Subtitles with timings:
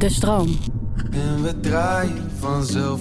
[0.00, 0.58] De stroom.
[1.12, 3.00] En we draaien vanzelf.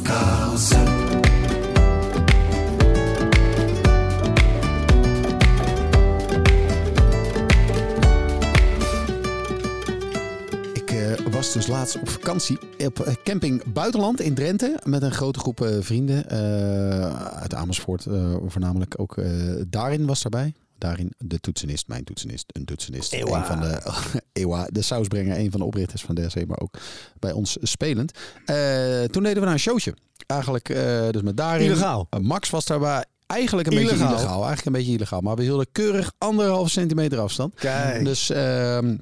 [10.74, 14.80] Ik eh, was dus laatst op vakantie op eh, camping Buitenland in Drenthe.
[14.84, 18.06] Met een grote groep eh, vrienden eh, uit Amersfoort.
[18.06, 19.30] eh, voornamelijk ook eh,
[19.68, 20.54] Darin was daarbij.
[20.80, 23.14] Daarin de toetsenist, mijn toetsenist, een toetsenist.
[23.14, 23.40] Ewa.
[23.40, 23.82] Een van de,
[24.42, 26.78] Ewa, de sausbrenger, een van de oprichters van DRC, maar ook
[27.20, 28.18] bij ons spelend.
[28.46, 29.94] Eh, toen deden we naar een showtje.
[30.26, 30.66] Eigenlijk
[31.12, 31.66] dus met Darin.
[31.66, 32.08] Illegaal.
[32.10, 33.06] Eh, Max was daarbij.
[33.26, 34.36] Eigenlijk een beetje Illegaal.
[34.36, 35.22] Eigenlijk een beetje illegaal.
[35.22, 37.54] Maar we hielden keurig anderhalve centimeter afstand.
[37.56, 38.06] Kijk.
[38.06, 38.96] Dus ehm,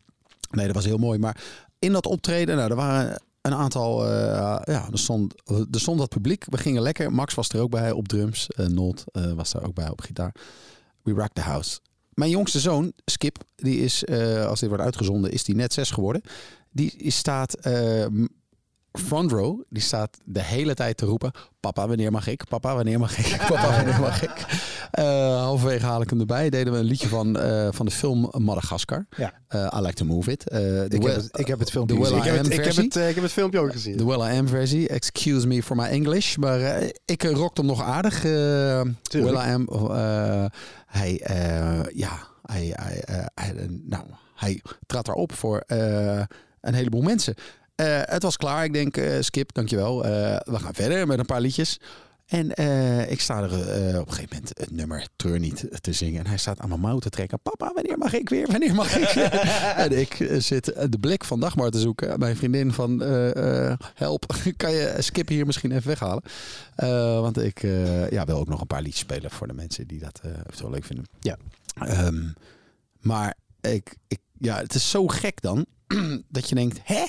[0.52, 1.20] nee, dat was heel mooi.
[1.20, 1.38] Maar
[1.80, 6.10] in dat optreden, nou, er waren een aantal, eh, ja, er stond, er stond wat
[6.10, 6.46] publiek.
[6.50, 7.12] We gingen lekker.
[7.12, 8.48] Max was er ook bij op drums.
[8.48, 10.36] eh Nolt eh, was daar ook bij op gitaar.
[11.08, 11.80] We rock the house.
[12.14, 15.92] Mijn jongste zoon, Skip, die is, eh, als dit wordt uitgezonden, is die net zes
[15.92, 16.22] geworden.
[16.72, 18.06] Die, staat eh,
[19.00, 19.62] front row.
[19.70, 22.44] Die staat de hele tijd te roepen: Papa, wanneer mag ik?
[22.50, 23.38] Papa, wanneer mag ik?
[23.54, 24.46] Papa, wanneer mag ik?
[24.92, 25.06] Eh
[25.42, 26.50] halverwege haal ik hem erbij.
[26.50, 29.06] Deden we een liedje van, eh, van de film Madagaskar.
[29.18, 29.34] Ja.
[29.48, 30.52] Eh, I like to move it.
[30.94, 32.18] Ik heb, het, ik heb het filmpje gezien.
[32.18, 33.98] Ik heb het, ik, heb het, ik heb het filmpje ook gezien.
[33.98, 34.88] De Will I Am versie.
[34.88, 36.36] Excuse me for my English.
[36.36, 38.22] Maar ik uh, rockte hem nog aardig.
[38.22, 39.68] Will I Am.
[39.68, 40.46] eh,
[40.88, 41.22] hij,
[41.94, 44.04] ja, hij, hij, hij, nou,
[44.36, 45.64] hij trad erop voor
[46.62, 47.34] een heleboel mensen.
[47.78, 48.64] Eh, het was klaar.
[48.64, 50.06] Ik denk, eh, Skip, dankjewel.
[50.06, 51.80] Eh we gaan verder met een paar liedjes.
[52.26, 52.50] En
[53.10, 53.52] ik sta er
[54.00, 56.20] op een gegeven moment het nummer Treur niet te zingen.
[56.20, 57.40] En hij staat aan mijn mouw te trekken.
[57.40, 58.48] Papa, wanneer mag ik weer?
[58.48, 59.32] Wanneer mag ik weer?
[59.84, 62.20] en ik zit de blik van Dagmar te zoeken.
[62.20, 63.02] Mijn vriendin van
[63.94, 66.24] help, kan je Skip hier misschien even weghalen?
[67.22, 67.62] Want ik
[68.10, 70.86] ja, wil ook nog een paar liedjes spelen voor de mensen die dat eventueel leuk
[70.86, 71.06] vinden.
[71.20, 71.38] Ja.
[71.76, 72.24] Ehm,
[73.00, 75.66] maar ik, ik, ja, het is zo gek dan
[76.30, 77.04] dat je denkt, hè?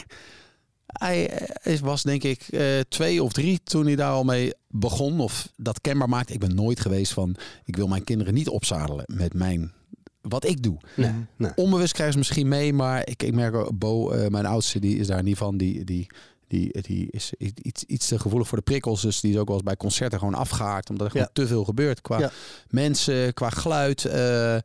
[0.93, 5.21] Hij eh, was denk ik eh, twee of drie toen hij daar al mee begon
[5.21, 6.33] of dat kenbaar maakte.
[6.33, 9.73] Ik ben nooit geweest van, ik wil mijn kinderen niet opzadelen met mijn,
[10.21, 10.79] wat ik doe.
[10.97, 11.51] Nee, nee.
[11.55, 15.07] Onbewust krijgen ze misschien mee, maar ik, ik merk Bo, eh, mijn oudste, die is
[15.07, 15.57] daar niet van.
[15.57, 16.07] Die, die,
[16.47, 19.03] die, die is iets, iets te gevoelig voor de prikkels.
[19.03, 20.91] Dus die is ook wel eens bij concerten gewoon afgehaakt.
[20.91, 22.31] Omdat er gewoon te veel gebeurt qua Ja.
[22.69, 24.05] mensen, qua geluid.
[24.05, 24.63] en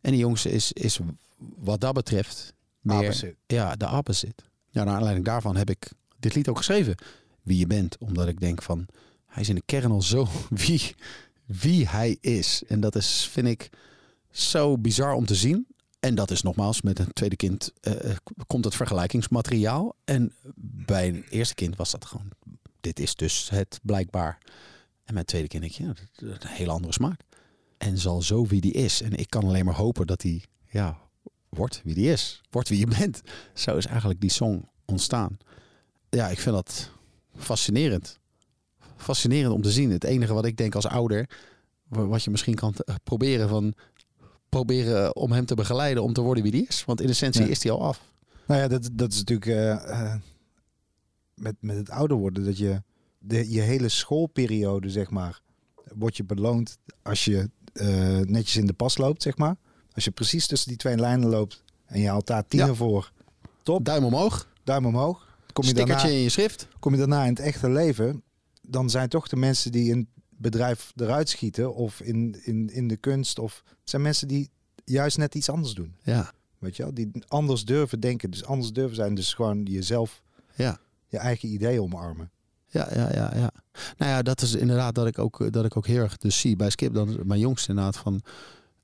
[0.00, 0.98] die jongste is, is
[1.56, 3.36] wat dat betreft meer Opposite.
[3.46, 4.44] ja, de opposite.
[4.76, 6.94] Ja, naar aanleiding daarvan heb ik dit lied ook geschreven.
[7.42, 7.98] Wie je bent.
[7.98, 8.86] Omdat ik denk van,
[9.26, 10.28] hij is in de kern al zo
[10.64, 10.94] wie,
[11.46, 12.62] wie hij is.
[12.66, 13.70] En dat is, vind ik,
[14.30, 15.66] zo bizar om te zien.
[16.00, 18.16] En dat is nogmaals, met een tweede kind eh, eh,
[18.46, 19.96] komt het vergelijkingsmateriaal.
[20.04, 20.32] En
[20.86, 22.28] bij een eerste kind was dat gewoon,
[22.80, 24.38] dit is dus het blijkbaar.
[25.04, 27.20] En mijn tweede kind denk is een hele andere smaak.
[27.78, 29.02] En zal zo wie die is.
[29.02, 30.98] En ik kan alleen maar hopen dat hij, ja,
[31.48, 32.40] wordt wie die is.
[32.50, 33.20] Wordt wie je bent.
[33.54, 35.36] Zo is eigenlijk die song ontstaan.
[36.10, 36.90] Ja, ik vind dat
[37.36, 38.18] fascinerend.
[38.96, 39.90] Fascinerend om te zien.
[39.90, 41.30] Het enige wat ik denk als ouder,
[41.88, 43.74] wa- wat je misschien kan eh, proberen van
[44.48, 46.84] proberen om hem te begeleiden om te worden wie die is.
[46.84, 47.48] Want in essentie Ja.
[47.48, 48.00] is hij al af.
[48.46, 50.14] Nou ja, dat, dat is natuurlijk eh, eh,
[51.34, 52.82] met, met het ouder worden dat je
[53.18, 55.40] de, je hele schoolperiode, zeg maar,
[55.94, 57.50] word je beloond als je
[58.26, 59.56] netjes in de pas loopt, zeg maar.
[59.96, 62.74] Als je precies tussen die twee lijnen loopt en je haalt daar tienen Ja.
[62.74, 63.12] voor,
[63.62, 65.38] top, Duim omhoog, duim omhoog.
[65.52, 66.68] Kom je, daarna, stickertje in je schrift.
[66.78, 68.22] kom je daarna in het echte leven,
[68.62, 72.88] dan zijn toch de mensen die in het bedrijf eruit schieten of in, in, in
[72.88, 74.50] de kunst, of het zijn mensen die
[74.84, 75.96] juist net iets anders doen.
[76.02, 76.94] Ja, Weet je wel?
[76.94, 78.30] Die anders durven denken.
[78.30, 79.14] Dus anders durven zijn.
[79.14, 80.22] Dus gewoon jezelf,
[80.54, 80.78] ja.
[81.06, 82.30] je eigen ideeën omarmen.
[82.66, 83.50] Ja, ja, ja, ja.
[83.98, 86.56] Nou ja, dat is inderdaad dat ik ook, dat ik ook heel erg dus zie
[86.56, 86.94] bij Skip.
[86.94, 88.22] Dat is mijn jongste inderdaad van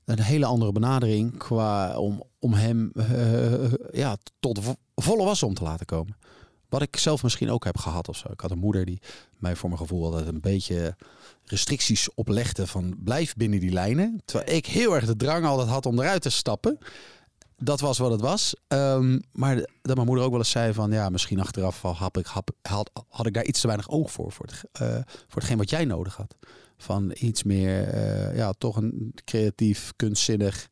[0.05, 5.53] een hele andere benadering qua om, om hem eh, ja, tot vo- volle was om
[5.53, 6.17] te laten komen.
[6.69, 8.27] Wat ik zelf misschien ook heb gehad of zo.
[8.31, 9.01] Ik had een moeder die
[9.37, 10.95] mij voor mijn gevoel altijd een beetje
[11.45, 14.21] restricties oplegde van blijf binnen die lijnen.
[14.25, 16.77] Terwijl ik heel erg de drang altijd had om eruit te stappen.
[17.57, 18.55] Dat was wat het was.
[18.67, 22.25] Ehm, maar dat mijn moeder ook wel eens zei van ja, misschien achteraf had ik,
[22.25, 22.51] had,
[23.09, 24.31] had, ik daar iets te weinig oog voor.
[24.31, 24.87] Voor, eh,
[25.27, 26.35] voor hetgeen wat jij nodig had.
[26.83, 30.69] Van iets meer, eh, ja, toch een creatief, kunstzinnig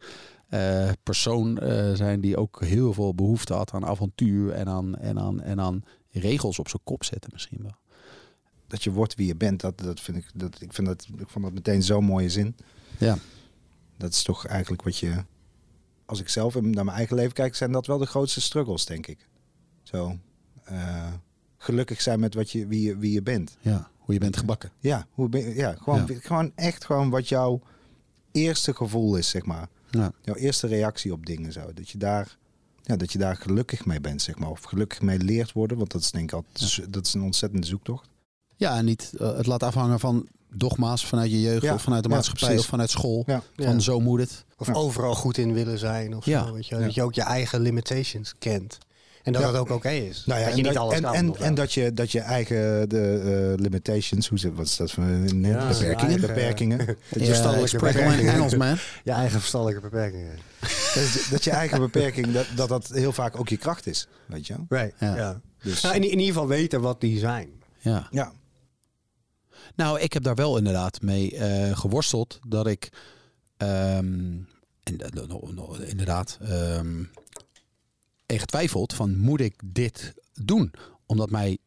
[0.50, 5.20] eh, persoon eh, zijn die ook heel veel behoefte had aan avontuur en aan, en
[5.20, 7.76] aan, en aan regels op zijn kop zetten misschien wel.
[8.68, 11.30] Dat je wordt wie je bent, dat, dat vind ik, dat, ik, vind dat, ik
[11.30, 12.56] vond dat meteen zo'n mooie zin.
[12.98, 13.18] Ja.
[13.98, 15.24] Dat is toch eigenlijk wat je,
[16.06, 19.08] als ik zelf naar mijn eigen leven kijk, zijn dat wel de grootste struggles, denk
[19.08, 19.28] ik.
[19.84, 20.18] Zo,
[21.58, 23.58] gelukkig zijn met wat je, wie, je, wie je bent.
[23.62, 24.72] Ja, hoe je bent gebakken.
[24.80, 26.16] Ja, hoe ben, je- ja, gewoon, Ja.
[26.22, 27.62] gewoon echt gewoon wat jouw
[28.32, 29.68] eerste gevoel is, zeg maar.
[29.90, 30.12] Ja.
[30.22, 31.74] Jouw eerste reactie op dingen zo.
[31.74, 32.38] Dat je daar
[32.84, 34.50] ja, dat je daar gelukkig mee bent, zeg maar.
[34.50, 35.78] Of gelukkig mee leert worden.
[35.78, 38.10] Want dat is denk ik altijd, dat is een ontzettende zoektocht.
[38.56, 42.04] Ja, en niet eh, het laat afhangen van dogma's vanuit je jeugd Ja, of vanuit
[42.04, 42.64] de ja, maatschappij precies.
[42.64, 43.24] of vanuit school.
[43.26, 43.42] Ja.
[43.56, 43.80] Van Ja.
[43.80, 44.46] zo moet het.
[44.58, 44.74] Of Ja.
[44.74, 46.16] overal goed in willen zijn.
[46.16, 46.46] Of Ja.
[46.46, 46.78] zo, weet je.
[46.80, 48.78] Dat je ook je eigen limitations kent.
[49.24, 49.52] En dat Ja.
[49.52, 50.24] dat ook oké is.
[50.26, 51.14] Nou ja, dat je en, niet dat, alles en, kan.
[51.14, 54.92] en, en dat je, dat je eigen de, eh, limitations, hoe zit, wat is dat
[54.92, 55.98] voor een Ja, beperkingen?
[55.98, 56.78] eigen- beperkingen.
[57.10, 58.34] je verstandelijke spreek alleen beperkingen.
[58.34, 58.76] Engels, man.
[59.04, 60.36] Je eigen verstandelijke beperkingen.
[60.96, 64.48] dat, dat je eigen beperking, dat, dat dat heel vaak ook je kracht is, weet
[64.48, 64.80] je wel?
[64.80, 64.96] Right.
[65.00, 65.16] Ja.
[65.16, 65.42] Ja.
[65.64, 67.50] Dus, Nou, in, in ieder geval weten wat die zijn.
[67.80, 68.08] Ja.
[68.12, 68.32] ja,
[69.76, 72.90] Nou, ik heb daar wel inderdaad mee eh, geworsteld dat ik
[73.58, 74.34] ehm,
[74.84, 77.04] en, eh, no- inderdaad ehm
[78.34, 80.74] en getwijfeld van moet ik dit doen?
[81.06, 81.58] Omdat mij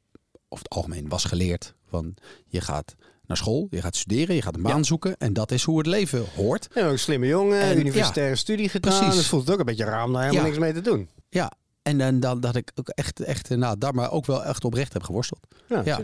[0.49, 2.15] over het algemeen was geleerd van
[2.47, 2.95] je gaat
[3.27, 4.83] naar school, je gaat studeren, je gaat een baan Ja.
[4.83, 6.69] zoeken en dat is hoe het leven hoort.
[6.75, 8.99] Ja, een slimme jongen, En- universitaire studie gedaan.
[8.99, 9.17] Precies.
[9.17, 10.49] Dus voelt het ook een beetje raar om daar helemaal Ja.
[10.51, 11.09] niks mee te doen.
[11.29, 11.53] Ja,
[11.83, 14.65] en dan dat, dat ik ook echt, echt eh, nou, daar maar ook wel echt
[14.65, 15.47] oprecht heb geworsteld.
[15.69, 16.01] Ja,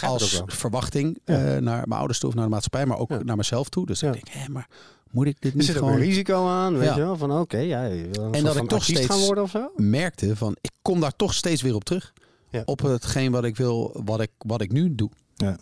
[0.00, 0.42] als wel.
[0.46, 3.86] verwachting eh, naar mijn ouders toe of naar de maatschappij, maar ook naar mezelf toe.
[3.86, 4.12] Dus Ja.
[4.12, 4.68] ik denk, hé, maar
[5.10, 5.96] moet ik dit Er niet zit ook gewoon...
[6.00, 6.94] een risico aan, weet Ja.
[6.96, 7.16] je wel.
[7.16, 9.70] Van oké, ja, een dat ik toch steeds- gaan worden of zo.
[9.76, 12.12] merkte van ik kom daar toch steeds weer op terug.
[12.50, 12.62] Ja.
[12.64, 15.10] Op hetgeen wat ik wil, wat ik, wat ik nu doe.
[15.36, 15.58] Ja.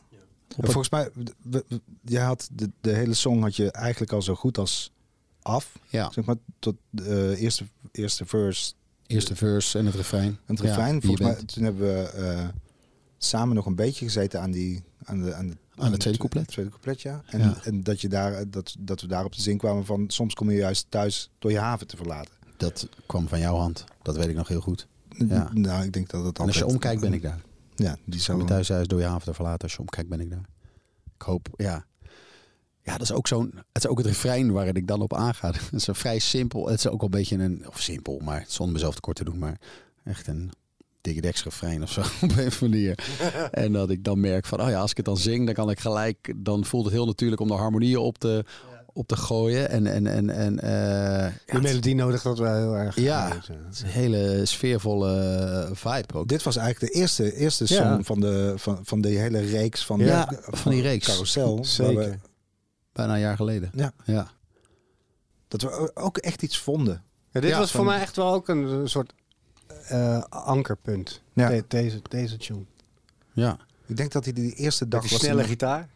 [0.57, 1.11] En volgens mij,
[1.43, 4.93] we- we- je had de, de hele song had je eigenlijk al zo goed als
[5.43, 5.79] af.
[5.89, 7.05] Ja, Zeg maar tot de
[7.35, 8.73] eh, eerste, eerste verse,
[9.07, 10.39] eerste verse en het refrein.
[10.47, 11.01] het Ja, refrein.
[11.03, 11.53] volgens mij, bent.
[11.55, 12.49] toen hebben we eh,
[13.19, 16.47] samen nog een beetje gezeten aan die aan de, aan de, Aan het tweede couplet.
[16.49, 17.23] tweede couplet, ja.
[17.27, 17.59] En, Ja.
[17.65, 20.51] en dat, je daar, dat, dat we daar op de zin kwamen van soms kom
[20.51, 22.33] je juist thuis door je haven te verlaten.
[22.57, 23.85] Dat kwam van jouw hand.
[24.03, 24.87] Dat weet ik nog heel goed.
[25.09, 25.51] Ja.
[25.53, 27.41] Nou, ik denk dat het En als je altijd- omkijkt, ben ik daar.
[27.77, 29.63] Ja, die zou je thuis thuis door je haven te verlaten.
[29.63, 30.45] Als je omkijkt, ben ik daar.
[31.15, 31.87] Ik hoop, ja.
[32.83, 33.53] Ja, dat is ook zo'n.
[33.73, 35.47] Het is ook het refrein waarin ik dan op aanga.
[35.53, 36.67] Het is een vrij simpel.
[36.69, 37.65] Het is ook wel een beetje een.
[37.69, 39.39] Of simpel, maar zonder mezelf tekort te doen.
[39.39, 39.61] Maar
[40.05, 40.51] echt een
[41.01, 42.01] dikke deks refrein of zo.
[42.23, 42.99] Op een manier.
[43.51, 44.61] En dat ik dan merk van.
[44.61, 46.35] Oh ja, als ik het dan zing, dan kan ik gelijk.
[46.37, 48.45] Dan voelt het heel natuurlijk om de harmonieën op te,
[48.93, 49.69] op te gooien.
[49.71, 49.87] En.
[49.87, 52.97] en, en, en eh, ja, De het melodie nodig dat wel heel erg.
[53.01, 53.31] Ja.
[53.31, 56.29] goed, is een hele sfeervolle vibe ook.
[56.29, 57.75] Dit was eigenlijk de eerste, eerste Ja.
[57.93, 61.07] song van, de, van, van de hele reeks van, Ja, de, van die reeks.
[61.07, 61.57] Carousel.
[61.57, 61.95] waar Zeker.
[62.11, 62.19] we-
[62.93, 63.71] Bijna een jaar geleden.
[63.75, 63.93] Ja.
[64.05, 64.31] ja.
[65.49, 67.03] dat we ook echt iets vonden.
[67.31, 69.13] Ja, dit Ja, was van- voor mij echt wel ook een, een soort
[69.89, 71.23] eh, ankerpunt.
[71.33, 71.49] Ja.
[71.49, 72.65] De- deze, deze tune.
[73.33, 73.59] ja.
[73.87, 75.27] Ik denk dat hij die eerste dag Met die was.
[75.29, 75.89] snelle gitaar.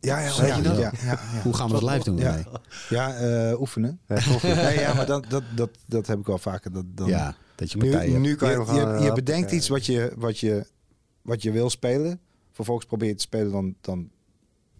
[0.00, 0.78] Ja, ja, ja, je ja, dat?
[0.78, 1.40] ja, ja, ja.
[1.42, 2.16] Hoe gaan we het live doen?
[2.16, 2.34] Ja.
[2.34, 2.44] Nee.
[2.88, 4.00] Ja, eh, oefenen.
[4.42, 6.72] Ja, ja, maar dat, dat, dat, dat heb ik wel vaker.
[6.72, 8.20] Dat, dan, Ja, dat je Nu, partijen...
[8.20, 10.66] nu kan je, je, je, je bedenkt iets wat je, wat, je,
[11.22, 12.20] wat je wil spelen.
[12.52, 13.50] Vervolgens probeer je te spelen.
[13.52, 14.10] Dan, dan,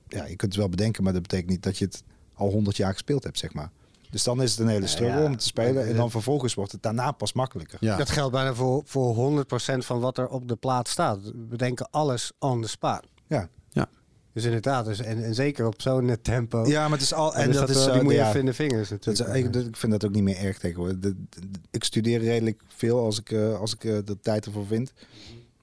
[0.08, 2.02] ja, je kunt het wel bedenken, maar dat betekent niet dat je het
[2.34, 3.70] al honderd jaar gespeeld hebt, zeg maar.
[4.10, 5.24] Dus dan is het een hele struggle ja.
[5.26, 5.86] om te spelen.
[5.86, 7.78] En dan vervolgens wordt het daarna pas makkelijker.
[7.80, 7.96] ja.
[7.96, 11.18] Dat geldt bijna voor, voor 100% van wat er op de plaat staat.
[11.48, 13.00] We denken alles on the spot.
[13.26, 13.48] Ja.
[13.68, 13.86] Ja.
[14.32, 16.66] Dus inderdaad, dus, en, en zeker op zo'n tempo.
[16.66, 17.34] Ja, maar het is al.
[17.34, 17.76] en, En dus dat is.
[17.76, 19.92] wel- eh, die moet je ja, even in de vingers dat is, ik, ik vind
[19.92, 20.98] dat ook niet meer erg tegenwoordig.
[20.98, 21.40] De- de-
[21.70, 24.92] ik studeer redelijk veel als ik, eh, als ik eh, de tijd ervoor vind.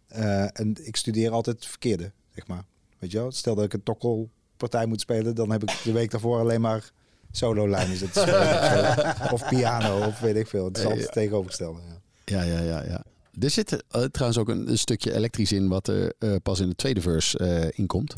[0.07, 2.63] Eh, en ik studeer altijd het verkeerde, zeg maar.
[2.99, 3.31] Weet je wel?
[3.31, 6.91] Stel dat ik een tokkelpartij moet spelen, dan heb ik de week daarvoor alleen maar
[7.35, 8.97] solo-lijnen zitten spelen.
[9.21, 10.65] of, of piano, of weet ik veel.
[10.65, 11.79] Het is altijd het tegenovergestelde.
[11.87, 11.95] Ja.
[12.25, 13.03] Ja, ja, ja, ja.
[13.39, 16.69] Er zit eh, trouwens ook een, een stukje elektrisch in wat er eh, pas in
[16.69, 18.13] de tweede verse eh in komt.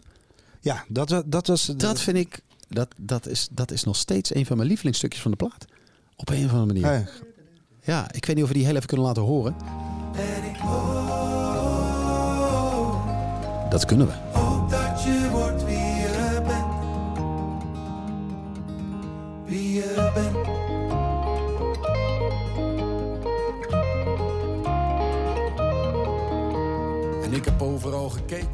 [0.61, 1.65] Ja, dat, dat was...
[1.65, 2.39] Dat vind ik,
[2.69, 5.65] dat, dat, is, dat is nog steeds een van mijn lievelingsstukjes van de plaat.
[6.15, 6.91] Op een of andere manier.
[6.91, 7.07] Ja,
[7.83, 9.55] Ja, ik weet niet of we die heel even kunnen laten horen.
[13.69, 14.76] Dat kunnen we.
[27.27, 28.49] En ik heb overal gekeken.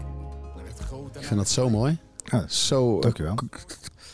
[0.56, 1.98] Naar het grote Ik vind dat zo mooi.
[2.24, 3.36] Ja, Zo eh, dankjewel.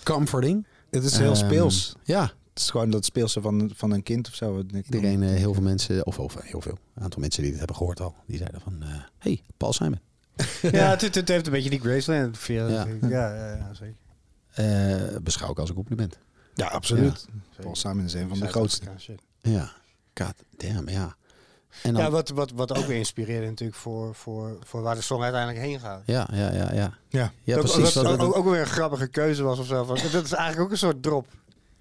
[0.03, 0.65] comforting.
[0.89, 1.95] Het is heel Ehm, speels.
[2.03, 4.57] Ja, Het is gewoon dat speelse van, van een kind of zo.
[4.59, 7.59] Ik- iedereen, eh, heel veel mensen, of, of heel veel, een aantal mensen die dit
[7.59, 8.87] hebben gehoord al, die zeiden van, eh
[9.17, 9.99] hey, Paul Simon.
[10.61, 12.67] ja, het, het heeft een beetje die Graceland feel.
[12.69, 12.87] Ja.
[13.01, 13.95] Ja, ja, zeker.
[15.13, 16.17] Eh, beschouw ik als een compliment.
[16.53, 17.25] Ja, absoluut.
[17.61, 18.87] Paul Simon is een van de grootste.
[18.99, 19.21] shit.
[19.41, 19.71] Ja,
[20.13, 21.15] god damn, ja.
[21.83, 25.01] En dan, Ja, wat, wat, wat ook weer inspireerde natuurlijk voor, voor, voor waar de
[25.01, 26.01] song uiteindelijk heen gaat.
[26.05, 26.97] ja, ja, ja, ja.
[27.09, 27.93] Ja, Ja, dat, precies.
[27.95, 29.85] Wat- ook, ook weer een grappige keuze was of zo.
[29.85, 31.27] Dat is eigenlijk ook een soort drop.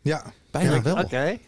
[0.03, 0.23] ja.
[0.51, 0.97] bijna Ja, wel.
[0.99, 1.39] Oké.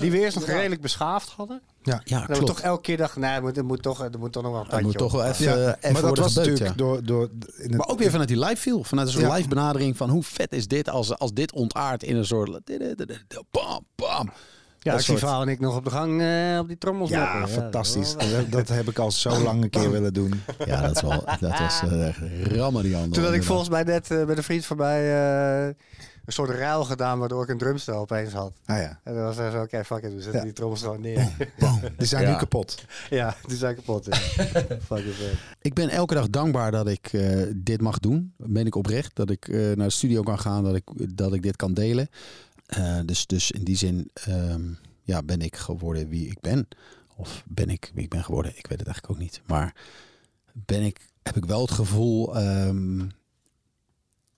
[0.00, 1.62] Die we eerst nog redelijk beschaafd hadden.
[1.82, 2.46] Ja, Dat we klopt.
[2.46, 4.60] toch elke keer dachten, nee, het moet, het moet, toch, er moet toch nog wel
[4.60, 5.52] een tandje moet toch wel even, ja.
[5.54, 6.72] eh, even maar dat was natuurlijk ja.
[6.72, 7.04] door...
[7.04, 8.84] door in het, Maar ook weer vanuit die live feel.
[8.84, 9.34] Vanuit een soort Ja.
[9.34, 12.60] live benadering van hoe vet is dit als, als dit ontaart in een soort...
[13.50, 14.30] Bam, bam.
[14.84, 16.78] Ja, Dat ik zie soort- Vaal en ik nog op de gang eh, op die
[16.78, 17.48] trommels Ja, meppen.
[17.52, 18.12] fantastisch.
[18.12, 20.42] dat wel- Dat, dat heb ik al zo lang een keer willen doen.
[20.66, 22.16] Ja, dat, is wel, dat was uh,
[22.56, 23.12] rammen die andere.
[23.14, 25.00] Toen had ik volgens mij net eh, met een vriend van mij
[25.62, 25.74] eh,
[26.24, 28.52] een soort ruil gedaan, waardoor ik een drumstel opeens had.
[28.66, 30.42] Ah ja, En dan was hij zo, oké, fuck it, we zetten Ja.
[30.44, 31.28] die trommels gewoon neer.
[31.96, 32.30] die zijn Ja.
[32.30, 32.84] nu kapot.
[33.10, 34.04] ja, die zijn kapot.
[34.04, 34.16] Ja.
[34.88, 35.14] fuck it.
[35.60, 38.32] Ik ben elke dag dankbaar dat ik eh, dit mag doen.
[38.36, 39.16] Ben ik oprecht.
[39.16, 40.64] Dat ik eh, naar de studio kan gaan.
[40.64, 40.84] Dat ik,
[41.16, 42.08] dat ik dit kan delen.
[42.66, 46.68] Eh, dus, dus in die zin ehm, ja, ben ik geworden wie ik ben.
[47.16, 48.52] Of ben ik wie ik ben geworden?
[48.56, 49.42] Ik weet het eigenlijk ook niet.
[49.46, 49.74] Maar
[50.52, 53.08] ben ik, heb ik wel het gevoel ehm,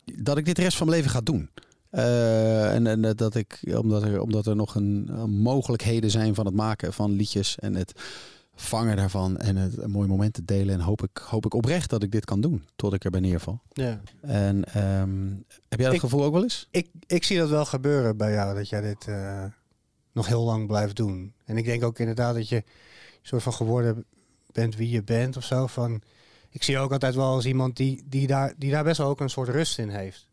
[0.04, 1.50] dat ik dit de rest van mijn leven ga doen.
[1.90, 6.54] Eh, en, en dat ik, omdat er, omdat er nog een, mogelijkheden zijn van het
[6.54, 7.92] maken van liedjes en het
[8.58, 10.74] vangen daarvan en het een mooi moment te delen.
[10.74, 13.60] En hoop ik, hoop ik oprecht dat ik dit kan doen tot ik erbij neerval.
[13.72, 14.00] Ja.
[14.20, 15.26] En ehm,
[15.68, 16.68] heb jij dat Ik- gevoel ook wel eens?
[16.70, 19.44] Ik, ik zie dat wel gebeuren bij jou, dat jij dit eh,
[20.12, 21.32] nog heel lang blijft doen.
[21.44, 22.64] En ik denk ook inderdaad dat je
[23.22, 24.04] soort van geworden
[24.52, 25.66] bent wie je bent of zo.
[25.66, 26.00] Van,
[26.50, 29.20] ik zie ook altijd wel als iemand die, die, daar, die daar best wel ook
[29.20, 30.26] een soort rust in heeft.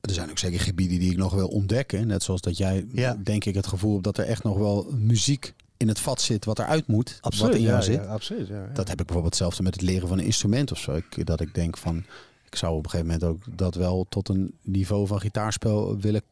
[0.00, 2.06] Er zijn ook zeker gebieden die ik nog wil ontdekken.
[2.06, 3.14] Net zoals dat jij, Ja.
[3.22, 6.44] denk ik, het gevoel hebt dat er echt nog wel muziek in het vat zit
[6.44, 7.18] wat eruit moet.
[7.20, 7.94] wat in jou ja, zit.
[7.94, 8.66] Ja, absoluut, ja.
[8.74, 10.94] Dat heb ik bijvoorbeeld hetzelfde met het leren van een instrument of zo.
[10.94, 12.04] Ik, dat ik denk van,
[12.46, 16.22] ik zou op een gegeven moment ook dat wel tot een niveau van gitaarspel willen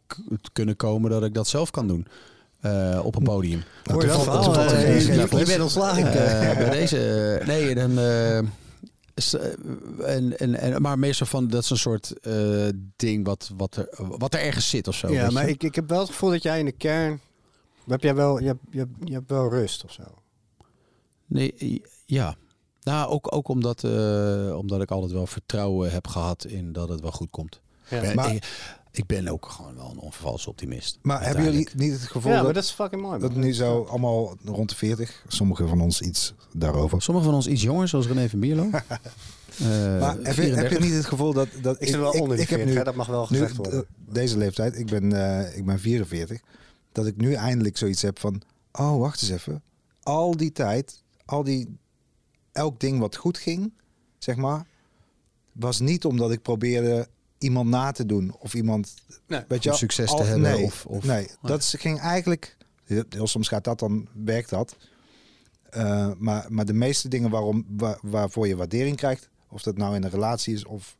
[0.52, 2.06] kunnen komen dat ik dat zelf kan doen.
[2.60, 3.62] eh, op een podium.
[3.84, 6.02] Hoor je dat je- bent ontslagen.
[6.58, 8.44] Bij deze, nee, dan, eh, eh,
[10.04, 12.12] en, en, en, maar meestal van dat is een soort
[12.96, 13.88] ding wat, wat, er,
[14.18, 15.12] wat er ergens zit of zo.
[15.12, 17.20] ja, maar ik, ik heb wel het gevoel dat jij in de kern...
[17.88, 20.02] Heb jij wel, je, hebt, je, hebt, je hebt wel rust of zo.
[21.26, 22.36] Nee, ja.
[22.82, 27.00] Nou, ook, ook omdat, eh, omdat ik altijd wel vertrouwen heb gehad in dat het
[27.00, 27.60] wel goed komt.
[27.88, 28.00] Ja.
[28.00, 28.44] Ben- Maar- ik,
[28.90, 30.98] ik ben ook gewoon wel een onvervalse optimist.
[31.02, 33.18] Maar hebben jullie niet het gevoel Ja, maar dat, dat is fucking mooi.
[33.20, 37.02] dat nu zo allemaal rond de 40, sommigen van ons iets daarover.
[37.02, 38.70] Sommigen van ons iets jonger, zoals René van Bierlo.
[39.58, 39.66] Eh,
[40.00, 40.78] Maar heb je, heb 34.
[40.78, 41.48] je niet het gevoel dat...
[41.62, 43.26] dat Ik zit wel onder die ik heb 40, nu, hè, dat mag wel nu
[43.26, 43.86] gezegd worden.
[44.08, 46.40] deze leeftijd, ik ben, eh, ik ben 44,
[46.98, 48.42] dat ik nu eindelijk zoiets heb van...
[48.72, 49.62] Oh, wacht eens even.
[50.02, 51.78] Al die tijd, al die...
[52.52, 53.72] Elk ding wat goed ging,
[54.18, 54.66] zeg maar...
[55.52, 58.34] was niet omdat ik probeerde iemand na te doen.
[58.38, 58.94] Of iemand...
[59.26, 59.44] Nee.
[59.48, 62.56] Weet je, succes te hebben Nee, of- of- nee dat is- ging eigenlijk...
[62.84, 64.76] Heel, soms gaat dat dan, werkt dat.
[65.70, 69.28] Eh, maar, maar de meeste dingen waarom, waar, waarvoor je waardering krijgt...
[69.48, 70.96] of dat nou in een relatie is of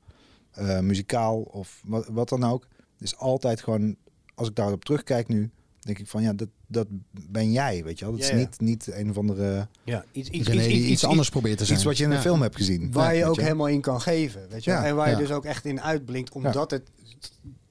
[0.51, 2.67] eh, muzikaal of wat, wat dan ook...
[2.99, 3.97] is altijd gewoon...
[4.35, 8.05] Als ik daarop terugkijk nu, denk ik van ja, dat, dat ben jij, weet je
[8.05, 8.15] wel.
[8.17, 8.47] Dat Ja, is ja.
[8.47, 9.69] niet, niet een of andere...
[9.85, 11.77] Ja, iets, iets, René iets, iets, iets, anders probeert te zijn.
[11.77, 12.93] Iets wat je in een film hebt gezien.
[12.93, 14.49] waar Ja, je ook helemaal in kan geven.
[14.49, 14.73] Weet je?
[14.73, 15.17] en waar ja.
[15.19, 16.83] je dus ook echt in uitblinkt, omdat het...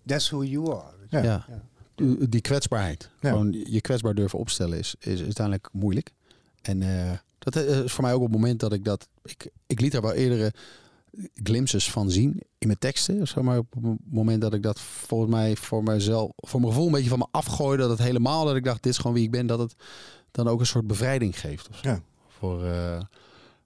[0.06, 0.94] That's who you are.
[1.00, 1.18] weet je.
[1.18, 1.24] Ja.
[1.24, 1.46] Ja.
[1.96, 2.26] Ja.
[2.30, 3.10] Die- kwetsbaarheid.
[3.20, 3.30] Ja.
[3.30, 6.12] Gewoon je kwetsbaar durven opstellen is, is uiteindelijk moeilijk.
[6.62, 9.08] En eh, dat eh, is voor mij ook op het moment dat ik dat...
[9.24, 10.54] Ik, ik liet er wel eerdere
[11.44, 13.28] glimpses van zien in mijn teksten.
[13.28, 16.32] Zeg maar op het moment dat ik dat volgens mij voor mezelf...
[16.36, 17.82] Voor mijn gevoel een beetje van me afgooide.
[17.82, 19.48] Dat het helemaal dat ik dacht, dit is gewoon wie ik ben.
[19.48, 19.76] Dat het
[20.32, 21.70] dan ook een soort bevrijding geeft.
[21.70, 21.84] Of.
[21.84, 22.02] Ja.
[22.28, 23.02] Voor, eh,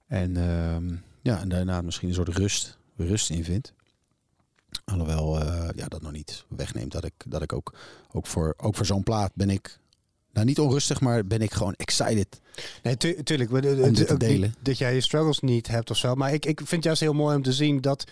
[0.07, 3.73] en, ehm, ja, en daarna misschien een soort rust, rust in vind.
[4.85, 7.73] Alhoewel, eh, ja, dat nog niet wegneemt dat ik, dat ik ook,
[8.11, 9.79] ook voor, ook voor zo'n plaat ben ik,
[10.33, 12.41] nou niet onrustig, maar ben ik gewoon excited.
[12.83, 13.49] Nee, tu tuurlijk.
[13.49, 14.55] maar de- de- Om dit te ook niet delen.
[14.61, 16.15] Dat jij je struggles niet hebt of zo.
[16.15, 18.03] Maar ik, ik vind het juist heel mooi om te zien dat,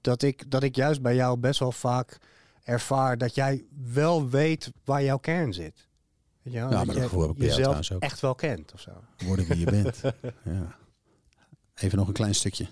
[0.00, 2.18] dat, ik, dat ik juist bij jou best wel vaak
[2.62, 5.86] ervaar dat jij wel weet waar jouw kern zit.
[6.42, 6.70] Weet je wel?
[6.70, 8.02] Ja, dat maar je dat gevoel heb ik bij jou jezelf ook.
[8.02, 8.90] echt wel kent of zo.
[9.26, 10.00] Worden wie je bent.
[10.44, 10.76] ja.
[11.74, 12.66] Even nog een klein stukje.